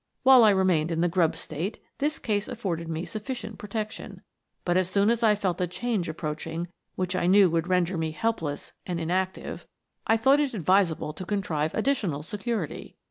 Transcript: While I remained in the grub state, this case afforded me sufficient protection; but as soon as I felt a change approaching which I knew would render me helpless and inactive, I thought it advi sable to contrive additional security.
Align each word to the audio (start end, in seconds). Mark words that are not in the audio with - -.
While 0.23 0.43
I 0.43 0.49
remained 0.49 0.89
in 0.91 1.01
the 1.01 1.07
grub 1.07 1.35
state, 1.35 1.77
this 1.99 2.17
case 2.17 2.47
afforded 2.47 2.87
me 2.87 3.05
sufficient 3.05 3.59
protection; 3.59 4.23
but 4.65 4.75
as 4.75 4.89
soon 4.89 5.11
as 5.11 5.21
I 5.21 5.35
felt 5.35 5.61
a 5.61 5.67
change 5.67 6.09
approaching 6.09 6.69
which 6.95 7.15
I 7.15 7.27
knew 7.27 7.51
would 7.51 7.67
render 7.67 7.99
me 7.99 8.09
helpless 8.09 8.73
and 8.87 8.99
inactive, 8.99 9.67
I 10.07 10.17
thought 10.17 10.39
it 10.39 10.53
advi 10.53 10.87
sable 10.87 11.13
to 11.13 11.23
contrive 11.23 11.75
additional 11.75 12.23
security. 12.23 12.97